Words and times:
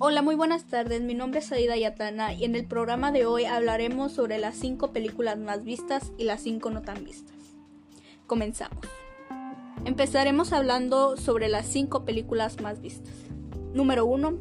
Hola, 0.00 0.22
muy 0.22 0.36
buenas 0.36 0.62
tardes. 0.62 1.02
Mi 1.02 1.14
nombre 1.14 1.40
es 1.40 1.50
Aida 1.50 1.76
Yatana 1.76 2.32
y 2.32 2.44
en 2.44 2.54
el 2.54 2.66
programa 2.66 3.10
de 3.10 3.26
hoy 3.26 3.46
hablaremos 3.46 4.12
sobre 4.12 4.38
las 4.38 4.54
5 4.54 4.92
películas 4.92 5.38
más 5.38 5.64
vistas 5.64 6.12
y 6.16 6.22
las 6.22 6.40
5 6.42 6.70
no 6.70 6.82
tan 6.82 7.04
vistas. 7.04 7.34
Comenzamos. 8.28 8.78
Empezaremos 9.84 10.52
hablando 10.52 11.16
sobre 11.16 11.48
las 11.48 11.66
5 11.66 12.04
películas 12.04 12.60
más 12.60 12.80
vistas. 12.80 13.12
Número 13.74 14.06
1. 14.06 14.38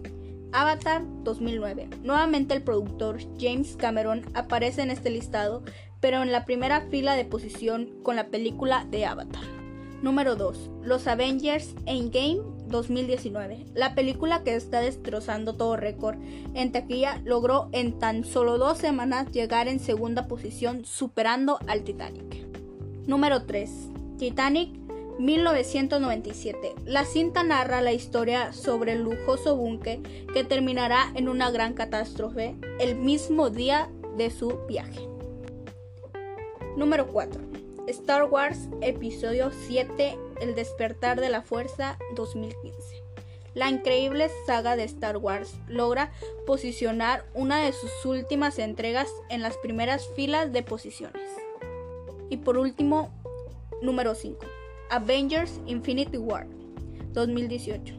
Avatar 0.52 1.02
2009. 1.24 1.90
Nuevamente 2.04 2.54
el 2.54 2.62
productor 2.62 3.18
James 3.40 3.78
Cameron 3.78 4.26
aparece 4.36 4.84
en 4.84 4.92
este 4.92 5.10
listado, 5.10 5.64
pero 6.00 6.22
en 6.22 6.32
la 6.32 6.46
primera 6.46 6.82
fila 6.82 7.16
de 7.16 7.26
posición 7.26 7.90
con 8.04 8.16
la 8.16 8.28
película 8.28 8.86
de 8.92 9.08
Avatar. 9.08 9.44
Número 10.04 10.36
2. 10.36 10.70
Los 10.84 11.08
Avengers 11.08 11.74
Endgame 11.88 12.57
2019. 12.70 13.66
La 13.74 13.96
película 13.96 14.44
que 14.44 14.56
está 14.56 14.82
destrozando 14.82 15.54
todo 15.54 15.78
récord 15.78 16.18
en 16.54 16.72
taquilla 16.72 17.22
logró 17.24 17.70
en 17.72 18.00
tan 18.00 18.24
solo 18.24 18.58
dos 18.58 18.78
semanas 18.78 19.32
llegar 19.32 19.68
en 19.68 19.80
segunda 19.80 20.28
posición 20.28 20.86
superando 20.86 21.60
al 21.68 21.84
Titanic. 21.84 22.46
Número 23.06 23.44
3. 23.44 23.72
Titanic 24.18 24.70
1997. 25.20 26.76
La 26.86 27.06
cinta 27.06 27.44
narra 27.44 27.82
la 27.82 27.94
historia 27.94 28.54
sobre 28.54 28.94
el 28.94 29.04
lujoso 29.04 29.56
buque 29.56 30.02
que 30.34 30.44
terminará 30.44 31.12
en 31.16 31.30
una 31.30 31.50
gran 31.52 31.74
catástrofe 31.74 32.56
el 32.80 32.96
mismo 32.96 33.50
día 33.50 33.90
de 34.18 34.30
su 34.30 34.60
viaje. 34.68 35.08
Número 36.76 37.08
4. 37.08 37.57
Star 37.88 38.26
Wars 38.26 38.68
Episodio 38.82 39.50
7 39.68 40.18
El 40.42 40.56
despertar 40.56 41.22
de 41.22 41.30
la 41.30 41.42
fuerza 41.42 41.98
2015. 42.16 43.02
La 43.54 43.70
increíble 43.70 44.30
saga 44.46 44.76
de 44.76 44.84
Star 44.84 45.16
Wars 45.16 45.56
logra 45.70 46.12
posicionar 46.46 47.26
una 47.34 47.64
de 47.64 47.72
sus 47.72 48.06
últimas 48.06 48.60
entregas 48.60 49.08
en 49.30 49.42
las 49.42 49.56
primeras 49.58 50.06
filas 50.18 50.52
de 50.52 50.64
posiciones. 50.64 51.32
Y 52.30 52.38
por 52.38 52.58
último, 52.58 53.10
número 53.82 54.16
5. 54.16 54.38
Avengers 54.90 55.62
Infinity 55.66 56.18
War 56.18 56.46
2018. 57.14 57.96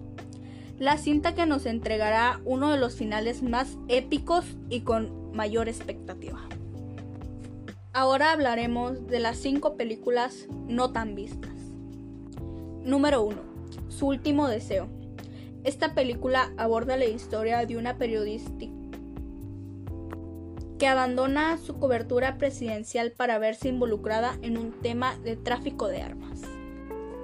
La 0.79 0.99
cinta 0.99 1.35
que 1.35 1.47
nos 1.47 1.65
entregará 1.65 2.43
uno 2.45 2.71
de 2.71 2.79
los 2.79 2.95
finales 2.95 3.43
más 3.43 3.79
épicos 3.89 4.45
y 4.69 4.83
con 4.83 5.33
mayor 5.33 5.67
expectativa. 5.67 6.47
Ahora 7.99 8.31
hablaremos 8.31 9.09
de 9.09 9.19
las 9.19 9.39
5 9.39 9.77
películas 9.77 10.47
no 10.69 10.93
tan 10.93 11.17
vistas. 11.17 11.51
Número 12.85 13.23
1. 13.23 13.37
Su 13.89 14.07
último 14.07 14.47
deseo. 14.47 14.87
Esta 15.65 15.95
película 15.95 16.53
aborda 16.59 16.97
la 16.97 17.07
historia 17.07 17.67
de 17.67 17.77
una 17.77 17.99
periodista 17.99 18.67
que 20.79 20.87
abandona 20.87 21.59
su 21.59 21.81
cobertura 21.81 22.39
presidencial 22.39 23.11
para 23.11 23.41
verse 23.41 23.67
involucrada 23.69 24.39
en 24.43 24.59
un 24.59 24.71
tema 24.81 25.19
de 25.25 25.35
tráfico 25.35 25.89
de 25.89 26.01
armas. 26.01 26.43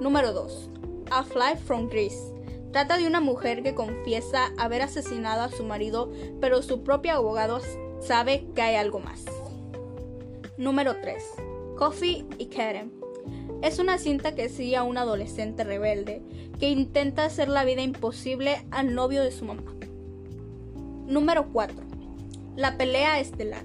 Número 0.01 0.33
2. 0.33 0.71
A 1.13 1.23
Fly 1.23 1.57
from 1.65 1.89
Greece. 1.89 2.35
Trata 2.73 2.99
de 2.99 3.07
una 3.07 3.21
mujer 3.21 3.63
que 3.63 3.77
confiesa 3.77 4.51
haber 4.59 4.83
asesinado 4.83 5.43
a 5.43 5.51
su 5.51 5.63
marido, 5.63 6.11
pero 6.41 6.63
su 6.63 6.83
propio 6.83 7.13
abogado 7.13 7.61
sabe 8.01 8.49
que 8.57 8.63
hay 8.63 8.75
algo 8.75 8.99
más. 8.99 9.25
Número 10.57 11.01
3. 11.01 11.21
Coffee 11.77 12.25
y 12.39 12.47
Karen. 12.47 12.93
Es 13.61 13.81
una 13.81 13.99
cinta 13.99 14.37
que 14.37 14.49
sigue 14.49 14.77
a 14.77 14.85
un 14.85 14.97
adolescente 14.97 15.65
rebelde 15.65 16.23
que 16.61 16.71
intenta 16.71 17.25
hacer 17.25 17.49
la 17.49 17.65
vida 17.65 17.83
imposible 17.83 18.65
al 18.71 18.95
novio 18.95 19.25
de 19.25 19.33
su 19.33 19.45
mamá. 19.45 19.75
Número 21.09 21.49
4. 21.53 21.77
La 22.55 22.77
pelea 22.77 23.19
estelar. 23.19 23.65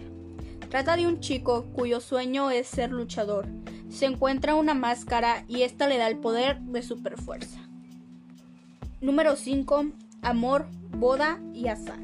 Trata 0.70 0.96
de 0.98 1.06
un 1.06 1.20
chico 1.20 1.68
cuyo 1.74 2.00
sueño 2.00 2.50
es 2.50 2.66
ser 2.66 2.92
luchador. 2.92 3.48
Se 3.90 4.06
encuentra 4.06 4.56
una 4.56 4.74
máscara 4.74 5.46
y 5.48 5.62
esta 5.62 5.88
le 5.88 6.00
da 6.00 6.08
el 6.08 6.18
poder 6.18 6.60
de 6.62 6.82
superfuerza. 6.82 7.60
Número 9.00 9.36
5. 9.36 9.86
Amor, 10.24 10.66
boda 10.98 11.40
y 11.54 11.68
azar. 11.68 12.00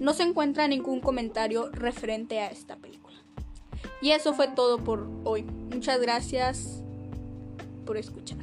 No 0.00 0.14
se 0.14 0.24
encuentra 0.24 0.66
ningún 0.66 0.98
comentario 0.98 1.70
referente 1.70 2.40
a 2.40 2.48
esta 2.48 2.74
película. 2.76 3.03
Y 4.04 4.12
eso 4.12 4.34
fue 4.34 4.48
todo 4.48 4.76
por 4.76 5.08
hoy. 5.24 5.46
Muchas 5.72 5.98
gracias 5.98 6.82
por 7.86 7.96
escuchar. 7.96 8.36